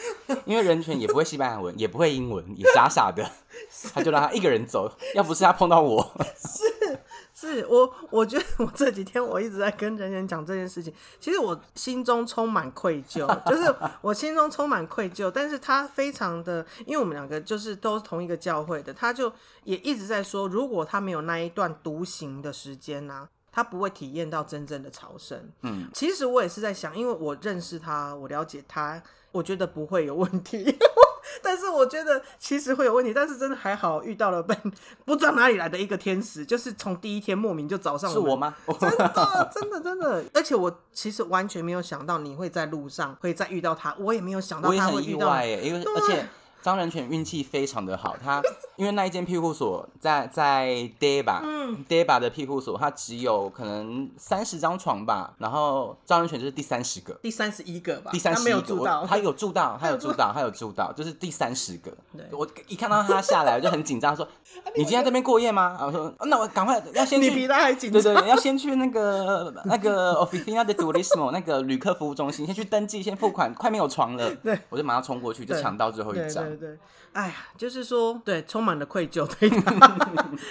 [0.44, 3.28] 因为人权也不会西班牙文，也不会英文，也傻傻的，
[3.94, 6.12] 他就让他一个人走，要不是他碰到我。
[6.36, 6.98] 是。
[7.38, 15.30] 是我，我觉得 我这几天我一直在跟人人讲这件事情，其实我心中充满愧疚，就是我心中充满愧疚。
[15.30, 19.30] 但是他非常的，因为我们两个就是都是同一个教会的，他就
[19.64, 25.38] 也一直在说，如果他没有那一段独行的时间呢，他不会体验到真正的朝圣。
[25.60, 29.02] 嗯，其实我也是在想，因为我认识他，我了解他，
[29.36, 30.76] 我觉得不会有问题。
[31.42, 34.56] 但是我觉得其实会有问题，但是真的还好遇到了本
[35.04, 38.54] 不知道哪里来的一个天使，就是从第一天莫名就找上是我吗？
[38.80, 46.26] 真的真的真的，而且我其实完全没有想到你会在路上会再遇到他，我也没有想到他会遇到，因为而且。
[46.66, 48.42] 张仁全运气非常的好，他
[48.74, 50.66] 因为那一间庇护所在在
[50.98, 61.92] Deba，嗯，Deba 的庇护所，他只有可能三十张床吧，然后张仁全就是第三十个，第三十一个吧，第三十一个，他有住到， 他有住到，他有住到，就是第三十个。
[62.32, 64.26] 我一看到他下来，我就很紧张，说
[64.74, 68.02] ：“你今天这边过夜吗？”我说：“那我赶快要先去。”你比他还紧张。
[68.02, 74.34] 对对，要先去那个那个 Officina de Turismo 那个旅客服务中心，先去登记，先付款，快没有床了。
[74.36, 76.44] 对，我就马上冲过去，就抢到最后一张。
[76.56, 76.78] 对，
[77.16, 79.48] 哎呀，就是说，对，充满了愧疚， 对，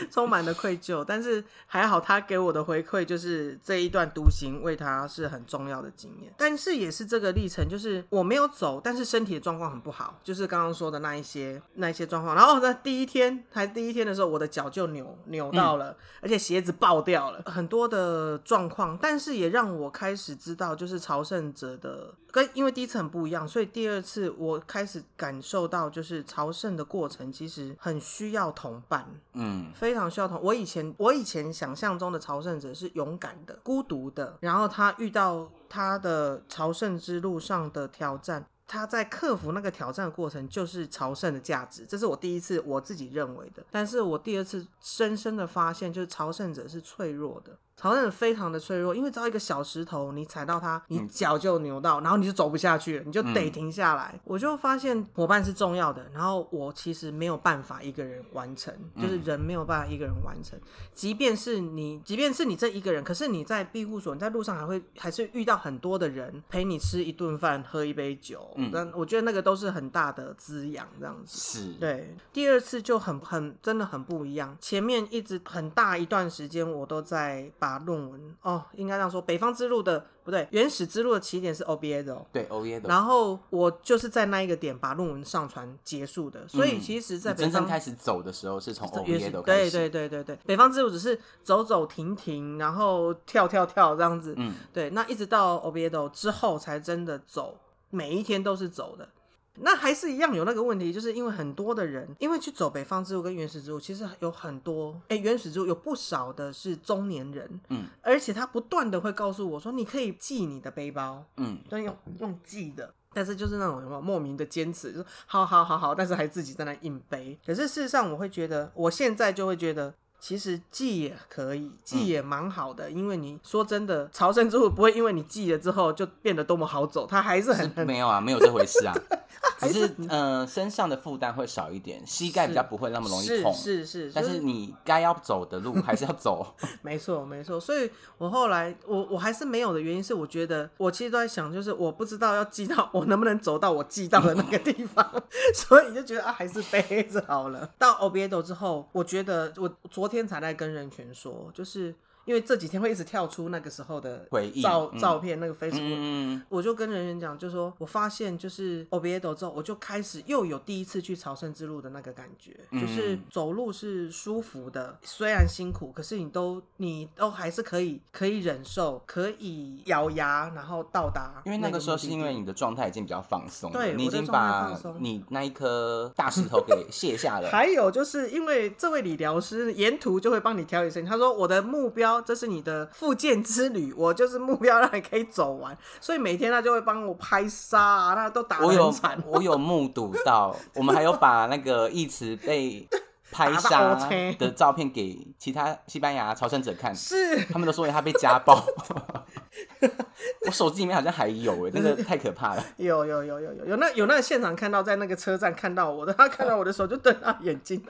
[0.10, 1.06] 充满了愧疚。
[1.08, 6.34] 但是还好，他给我的回馈就是这一段独行为他是很重要的经验。
[6.36, 12.36] 但是也是这个历程，就是我没有走，但是身体的状况很不好，就是刚刚说的那一些那一些状况。
[12.36, 18.98] 然后在第一天还第一天的时候，我的脚就扭扭到了，而且鞋子爆掉了，很多的状况。
[19.00, 26.16] 但是也让我开始知道，就是朝圣者的跟因为第一次很不一样，所以第二次我开始感受到就是。
[26.26, 30.40] 朝圣的过程其实很需要同伴，嗯，非常需要同。
[30.42, 41.86] 我以前我以前想象中的朝圣者是勇敢的、孤独的，然后他遇到他的朝圣之路上的挑战，他在克服那个挑战的过程就是朝圣的价值。
[41.86, 47.58] 这是我第一次我自己认为的，但是我第二次深深的发现，就是朝圣者是脆弱的。
[47.78, 54.18] 朝圣者非常的脆弱，因为只要一个小石头，你踩到它，你脚就扭到，然后你就走不下去了，你就得停下来。
[54.24, 60.58] 我就发现伙伴是重要的，然后我其实没有办法一个人完成，就是人没有办法一个人完成。
[60.94, 68.56] 即便是你，即便是你这一个人，可是你在庇护所，你在路上还会还是遇到很多的人陪你吃一顿饭，喝一杯酒。
[68.72, 71.38] 那我觉得那个都是很大的滋养，这样子。
[71.38, 72.16] 是对。
[72.32, 77.52] 第二次就很很真的很不一样，前面一直很大一段时间我都在。
[77.66, 82.88] 把论文哦，应该这样说，北方之路的不对，原始之路的起点是 Obedo，，对 Obedo，。
[82.88, 97.58] 然后我就是在那一个点把论文上传结束的，所以其实，在真正开始走的时候是从 OBL 开始对对对对对，北方之路只是走走停停，然后跳跳跳这样子，嗯，对，那一直到 Obedo 之后才真的走，
[97.90, 99.10] 每一天都是走的。
[99.58, 117.38] 那还是一样有那个问题，就是因为很多的人，因为去走北方之路跟原始之路，其实有很多，哎，原始之路有不少的是中年人，嗯，而且他不断的会告诉我说，你可以寄你的背包，嗯，都用用寄的，但是就是那种什么莫名的坚持，就是好好好好，但是还自己在那硬背。
[117.46, 119.94] 可是事实上，我会觉得，我现在就会觉得。
[120.28, 128.96] 其实记也可以，记也蛮好的，因为你说真的，朝圣之路不会因为你记了之后就变得多么好走，它还是很没有啊，没有这回事啊，
[129.62, 145.08] 只是呃身上的负担会少一点，膝盖比较不会那么容易痛，是是，但是你该要走的路还是要走， 没错没错，所以我后来我我还是没有的原因是，我觉得我其实都在想，就是我不知道要记到我能不能走到我记到的那个地方，
[145.54, 147.70] 所以就觉得啊还是背着好了。
[147.78, 150.15] 到 Obiedo 之后，我觉得我昨天。
[150.16, 151.94] 天才在跟人群说，就是。
[152.26, 171.44] 因为这几天会一直跳出那个时候的回忆照照片，那个 Facebook，我就跟人员讲，就说我发现就是 Obiedo 之后，我就开始又有第一次去朝圣之路的那个感觉，就是走路是舒服的，虽然辛苦，可是你都你都还是可以可以忍受，可以咬牙然后到达。
[171.46, 177.50] 因为那个时候是因为你的状态已经比较放松，对，你已经把你那一颗大石头给卸下了。
[177.54, 182.15] 还有就是因为这位理疗师沿途就会帮你调理身体，他说我的目标。
[182.22, 189.22] 这是你的复健之旅，我就是目标让你可以走完，所以每天他就会帮我拍沙，那都打很惨。
[189.26, 192.88] 我有目睹到， 我们还有把那个义慈被
[193.32, 193.96] 拍沙
[194.38, 198.64] 的照片给其他西班牙朝圣者看，是他们都说他被家暴。
[200.46, 202.64] 我手机里面好像还有哎，那个太可怕了。
[202.78, 207.84] 有有有有有有那有那个现场看到，在那个车站看到我的，他看到我的时候就瞪大眼睛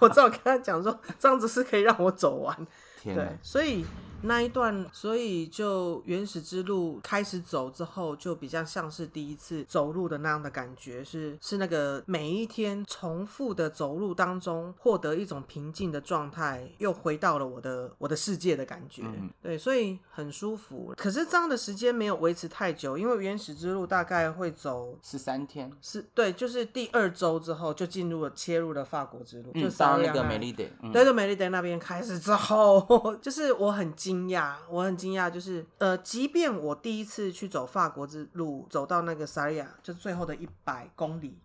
[0.00, 2.56] 我只好跟他讲说，这样子是可以让我走完。
[3.14, 3.84] 对，所以。
[4.22, 19.02] 那一段，所以就原始之路开始走之后，就比较像是第一次走路的那样的感觉，是是那个每一天重复的走路当中，获得一种平静的状态，又回到了我的我的世界的感觉。
[19.42, 20.94] 对，所以很舒服。
[20.96, 33.94] 可是这样的时间没有维持太久，因为原始之路大概会走十三天，是对，就是第二周之后就进入了切入了法国之路，就到那个美丽点，对，就美丽点那边开始之后， 就是我很。
[34.06, 41.36] 惊讶，我很惊讶，就是呃，即便我第一次去走法国之路，走到那个萨利亚，就是最后的一百公里。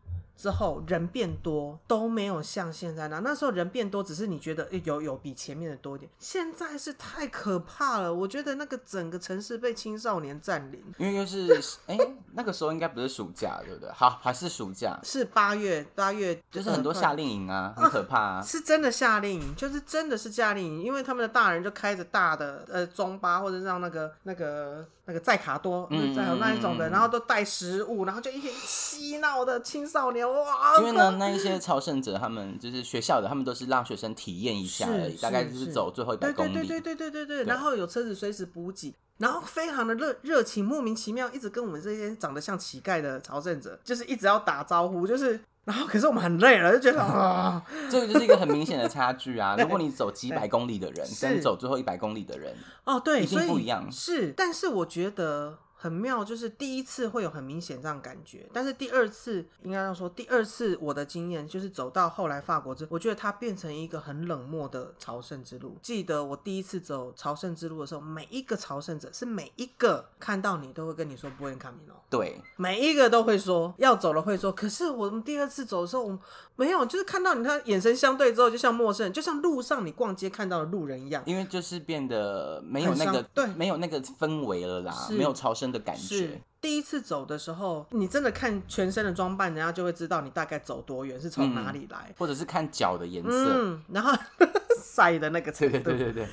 [0.41, 8.11] 之后人变多都没有像现在那，那时候人变多只是你觉得有有比前面的多一点，现在是太可怕了。
[8.11, 11.95] 我觉得那个整个城市被青少年占领，因为又是哎
[12.33, 13.91] 那个时候应该不是暑假对不对？
[13.91, 14.99] 好还是暑假？
[15.03, 18.41] 是八月八月，就是很多夏令营啊，很可怕啊。
[18.41, 24.83] 是真的夏令营，就是真的是夏令营，因为他们的大人就开着大的呃中巴或者让那个那个。
[25.03, 30.77] 那个载卡多，嗯，再有那一种的，然后都带食物，然后就一群嬉闹的青少年，哇！
[30.79, 37.43] 因为呢，那一些朝圣者，他们就是学校的，他们都是让学生体验一下而已，大概就是走最后一百公里，对对对对对对对。
[37.45, 45.39] 然后有车子随时补给，然后非常的热热情，莫名其妙一直跟我们这些长得像乞丐的朝圣者，就是一直要打招呼，就是。
[45.63, 49.55] 然后，可是我们很累了，就觉得啊， 这个就是一个很明显的差距啊。
[49.61, 52.51] 如果你走几百公里的人，跟走最后一百公里的人，
[52.83, 53.87] 哦，对，一定不一样。
[53.91, 55.59] 是，但是我觉得。
[55.81, 65.75] 很妙，就是第一次会有很明显这样感觉，但是第二次应该要说第二次我的经验就是走到后来法国之，我觉得它变成一个很冷漠的朝圣之路。
[65.81, 76.19] 记得我第一次走朝圣之路的时候，每一个朝圣者是每一个看到你都会跟你说不会看你哦，对，每一个都会说要走了会说，可是我们第二次走的时候，我
[76.55, 85.70] 没有，就是看到你他眼神相对之后，就像陌生人，就像路上你逛街看到的路人一样，因为就是变得没有那个对，没有那个氛围了啦，没有朝圣。
[85.71, 94.11] 的感觉，第一次走的时候，你真的看全身的装扮，人家就会知道你大概走多远，是从哪里来，或者是看脚的颜色，然后
[94.83, 96.27] 晒的那个程度，对对对。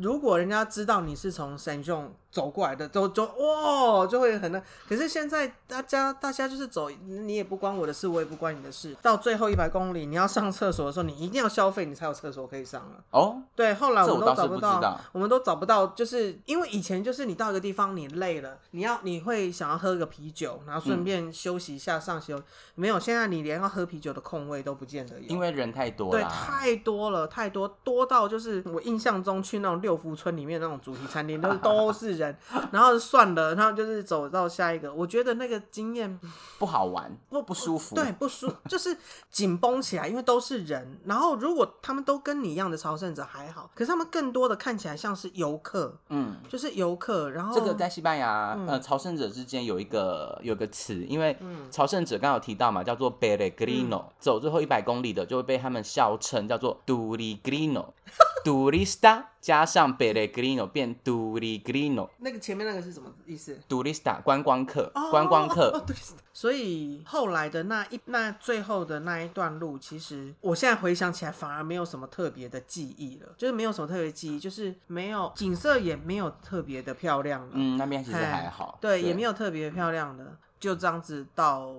[0.00, 4.62] 如果人家知道你是从 John 走过来的，走走哇，就会很那。
[4.86, 8.94] 可是现在大家大家就是走，你也不关我的事，我也不关你的事。
[9.00, 13.02] 到最后一百公里，你要上厕所的时候，你一定要消费，你才有厕所可以上了。
[13.10, 22.40] 哦，对，后来我们都找不到，我们都找不到，就是因为以前就是你到一个地方，你累了，你要你会想要喝个啤酒，然后顺便休息一下上休。
[22.74, 32.27] 没有，现在你连要喝啤酒的空位都不见得有，因为人太多了，对，太多了，太多多到就是我印象中去那种六福村里面那种主题餐厅都都是人，
[32.70, 34.92] 然后算了，然后就是走到下一个。
[34.92, 36.18] 我觉得那个经验
[36.58, 38.96] 不好玩，不不舒服，对，不舒就是
[39.30, 40.98] 紧绷起来，因为都是人。
[41.04, 47.30] 然后如果他们都跟你一样的朝圣者还好，可是他们更多的看起来像是游客，嗯，就是游客。
[47.30, 51.36] 然后这个在西班牙，呃，朝圣者之间有一个有个词，因为
[51.70, 57.86] 朝圣者刚好提到嘛，叫做 “bellegrino”，走最后一百公里的就会被他们笑称叫做 Durigrino。
[58.44, 65.84] Turista 加上 Pellegrino 变 Durigrino，那个前面那个是什么意思？Turista 观光客，观光客。
[66.32, 77.48] 所以后来的那一那最后的那一段路，其实我现在回想起来，反而没有什么特别的记忆了，就是没有什么特别记忆，就是没有景色也没有特别的漂亮了。
[77.52, 78.78] 嗯，那边其实还好。
[78.80, 81.74] 对，也没有特别漂亮的，就这样子到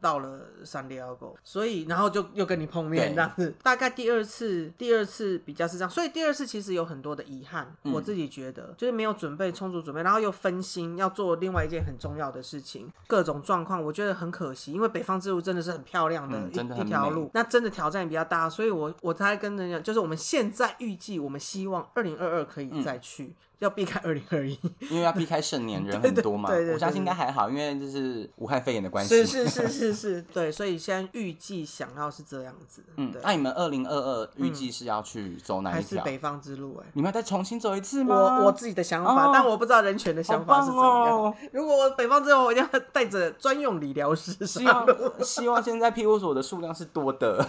[0.00, 3.54] 到了三里奥狗，所以然后就又跟你碰面这样子。
[3.62, 7.74] 大概第二次，第二次比较是这样，所以第二次其实有很多的遗憾。
[7.84, 14.72] 我自己觉得就是没有准备充足准备，然后又分心要做另外一件很重要的事情，各种状况，我觉得很可惜。
[14.72, 23.34] 因为北方之路真的是很漂亮的一一条路，那真的挑战比较大，所以我我才跟人家，就是我们现在预计，我们希望二零二二可以再去。
[23.58, 24.58] 要避开二零二一，
[24.90, 26.50] 因为要避开盛年 人很多嘛。
[26.50, 29.24] 对对我相信应该还好，因为就是武汉肺炎的关系。
[29.24, 32.82] 是是是是是，对，所以现在预计想要是这样子。
[32.96, 35.82] 嗯，那你们二零二二预计是要去走哪一条？
[35.82, 36.80] 还是北方之路？
[36.82, 38.14] 哎，你们要再重新走一次吗？
[38.40, 41.34] 我我自己的想法，但我不知道人权的想法是怎样。
[41.52, 44.46] 如果我北方之路，我一定要带着专用理疗师。
[44.46, 44.86] 希望
[45.22, 47.46] 希望现在庇护所的数量是多的。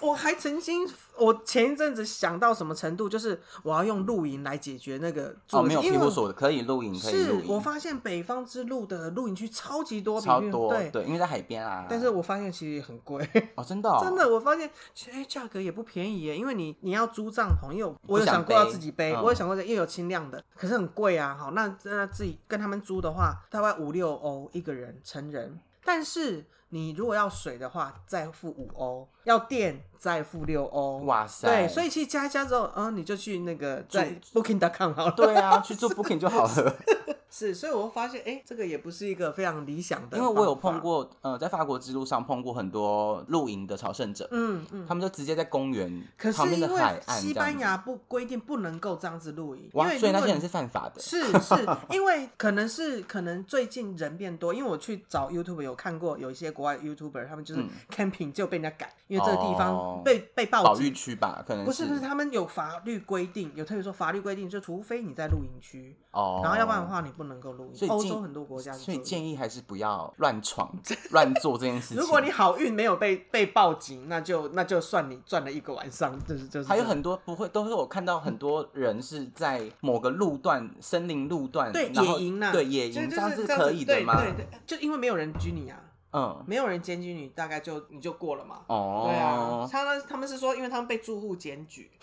[0.00, 11.86] 我还曾经，我前一阵子想到什么程度，就是我要用露营来解决那个哦，没有庇护所可以露营，可以是我发现北方之路的露营区超级多，超多，对对，因为在海边啊。
[11.88, 14.70] 但是我发现其实也很贵哦，真的， 真的，我发现
[15.10, 21.36] 哎，价格也不便宜耶，因为你你要租帐篷，因为我有想过要自己背，我有想过又有轻量的，可是很贵啊。
[21.38, 26.44] 好，那那自己跟他们租的话，大概五六欧一个人成人，但是。
[26.70, 30.98] 你如果要水的话，再付五欧；要电再付六欧。
[30.98, 31.48] 哇塞！
[31.48, 35.12] 对，所以其实加一加之后，嗯，你就去那个在 Booking.com 好了。
[35.12, 36.76] 对啊，去做 Booking 就好了。
[37.30, 40.16] 是，所以我发现，哎，这个也不是一个非常理想的。
[40.16, 46.02] 因为我有碰过，呃，在法国之路上碰过很多露营的朝圣者，嗯嗯，他们就直接在公园
[46.34, 47.20] 旁边的海岸。
[47.20, 50.98] 西班牙不规定不能够这样子露营，哇，所以那些人是犯法的。
[51.02, 51.54] 是是，
[51.92, 57.62] 因为可能是可能最近人变多，因为我去找 YouTube 有看过有一些国外 YouTuber，他们就是
[57.94, 67.12] camping 就被人家赶，因为这个地方被被报保育区吧，可能不是不是，他们有法律规定，有特别说法律规定，就除非你在露营区哦，然后要不然的话你。
[67.18, 67.74] 不能够露营。
[67.74, 70.72] 所以，欧洲很多国家，所以建议还是不要乱闯、
[71.10, 71.96] 乱做这件事情。
[71.96, 76.68] 如果你好运没有被被报警，那就那就算你赚了一个晚上，就是就是。
[76.68, 84.22] 还有很多不会，都是我看到很多人是在某个路段、森林路段，对野营呢，对野营这样是可以的吗？
[84.22, 85.80] 对对，就因为没有人拘你啊。
[86.18, 88.62] 嗯，没有人检举你，大概就你就过了嘛。
[88.66, 91.88] 哦，对啊，他们，他们是说，因为他们被住户检举，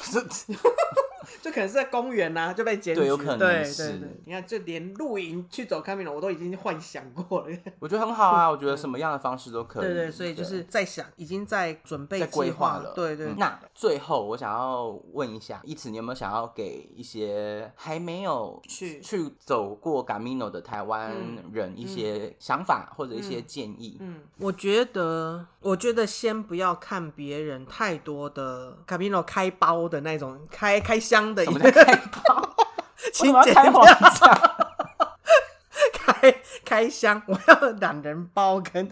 [1.41, 3.01] 就可能是在公园呐就被 检举。
[3.01, 3.99] 对，有可能是。
[4.25, 7.57] 你看，就连露营去走开明了，我都已经幻想过了。
[7.79, 9.83] 我觉得很好啊，我觉得什么样的方式都可以。
[9.83, 12.93] 对对，所以就是在想，已经在准备、在规划了。
[12.93, 13.33] 对对。
[13.37, 21.15] 那最后，我想要问一下，一此你有没有想要给一些还没有去去走过 Gamino 的台湾
[21.51, 23.97] 人一些想法或者一些建议？
[23.99, 31.95] 嗯，我觉得，我觉得先不要看别人太多的 Camino 开包的那种开开箱的，一个开
[32.25, 32.49] 包？
[33.13, 34.64] 请开黄腔。
[36.65, 38.91] 开开箱， 我要懒人包跟，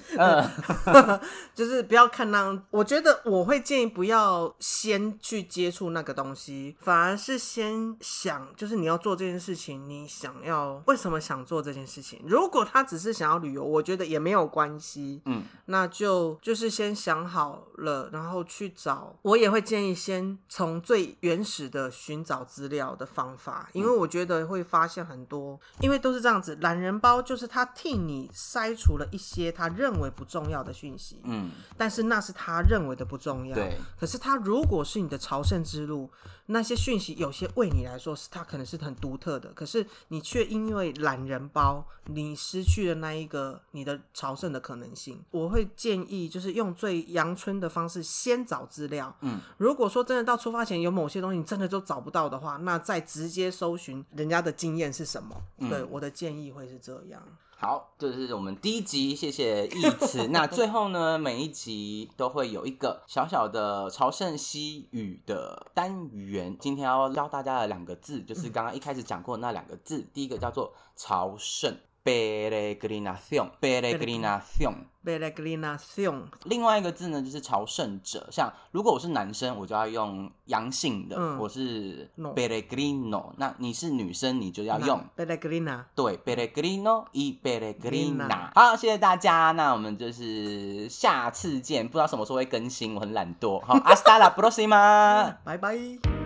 [1.53, 2.43] 就是不要看那。
[2.69, 12.21] 我觉得我会建议不要先去接触那个东西，反而是先想，就是你要做这件事情，你想要为什么想做这件事情？
[12.26, 15.21] 如果他只是想要旅游，我觉得也没有关系。
[15.26, 19.15] 嗯，那就就是先想好了，然后去找。
[19.24, 27.21] 我也会建议先从最原始的寻找资料的方法，因为我觉得会发现很多，因为都是这样子，懒人包。
[27.24, 33.78] 就是他替你筛除了一些他认为不重要的讯息，嗯，但是那是他认为的不重要，对。
[33.99, 36.09] 可是他如果是你的朝圣之路，
[36.47, 45.22] 那些讯息有些为你来说是他可能是很独特的，可是你却因为懒人包，你失去了那一个你的朝圣的可能性。
[45.32, 49.39] 我会建议就是用最阳春的方式先找资料，嗯。
[49.57, 55.41] 如果说真的到出发前有某些东西你真的都找不到的话，那再直接搜寻人家的经验是什么。
[55.70, 57.22] 对，我的建议会是这样。
[57.64, 60.28] 好，这是我们第一集，谢谢义慈。
[60.36, 66.57] 那最后呢，每一集都会有一个小小的朝圣西语的单元。
[66.59, 71.74] 今天要教大家的两个字，就是刚刚一开始讲过那两个字，第一个叫做朝圣。
[72.04, 74.88] peregrinación，peregrinación。
[75.04, 76.30] peregrinación。
[76.45, 78.26] 另外一个字呢，就是朝圣者。
[78.32, 83.34] 像如果我是男生，我就要用阳性的，我是 peregrino。
[83.38, 85.84] 那你是女生，你就要用 peregrina。
[85.93, 88.49] 对，peregrino y peregrina。
[88.56, 89.51] 好，谢谢大家。
[89.51, 93.60] 那我们就是下次见，不知道什么时候会更新，我很懒惰。
[93.60, 96.22] 好，hasta la próxima，拜拜。